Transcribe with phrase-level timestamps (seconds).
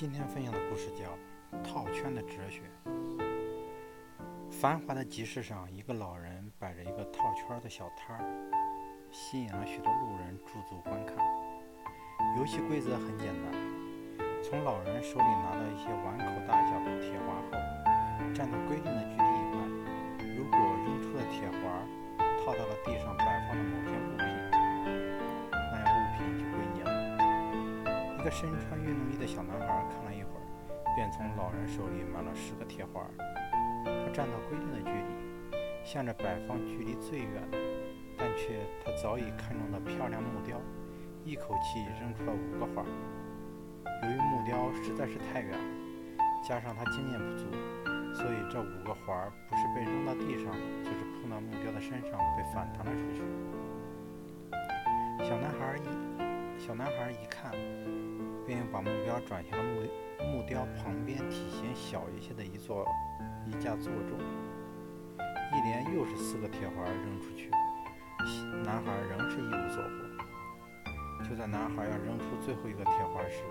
[0.00, 1.04] 今天分享的故事叫
[1.62, 2.62] 《套圈的哲学》。
[4.50, 8.24] 繁华的集市上，一个老人摆着一个套圈的小摊儿，
[9.12, 11.18] 吸引了许多路人驻足观看。
[12.38, 13.52] 游戏规则很简单：
[14.42, 19.29] 从老人手里拿到一些碗口大小的铁环后，站到规定的距离
[28.20, 30.44] 一个身穿运动衣的小男孩看了一会儿，
[30.94, 33.02] 便从老人手里买了十个铁环。
[33.82, 37.56] 他站到规定的距离，向着摆放距离最远的，
[38.18, 40.60] 但却他早已看中的漂亮木雕，
[41.24, 42.84] 一口气扔出了五个环。
[44.04, 45.64] 由于木雕实在是太远了，
[46.46, 47.46] 加上他经验不足，
[48.12, 50.52] 所以这五个环不是被扔到地上，
[50.84, 53.24] 就是碰到木雕的身上被反弹了出去。
[55.24, 56.09] 小男孩一
[56.60, 57.52] 小男孩一看，
[58.46, 59.80] 便把目标转向了木
[60.26, 62.86] 木雕旁边体型小一些的一座。
[63.46, 64.20] 一架座钟，
[65.16, 67.50] 一连又是四个铁环扔出去，
[68.62, 71.24] 男孩仍是一无所获。
[71.26, 73.42] 就在男孩要扔出最后一个铁环时，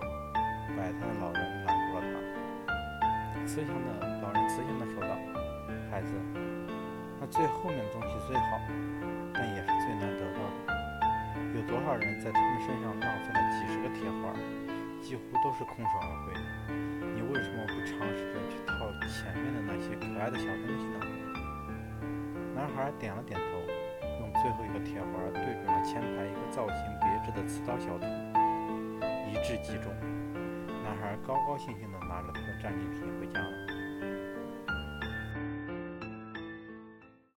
[0.78, 3.48] 摆摊的老人拦住了他。
[3.48, 5.18] 慈祥的老人慈祥地说道
[5.90, 6.14] ：“孩子，
[7.20, 8.60] 那最后面的东西最好，
[11.90, 14.30] 二人在他们身上浪费了几十个铁环，
[15.02, 16.38] 几乎都是空手而归。
[17.18, 21.00] 你为什么不尝试着去套前面的那些？”可爱的小东西呢？
[22.54, 23.58] 男孩点了点头，
[24.22, 28.06] 用最后一个铁环对准了前排一个造型别致的刺刀小兔，
[29.26, 29.90] 一掷即中。
[30.84, 33.69] 男孩高高兴兴地拿着他的战利品回家了。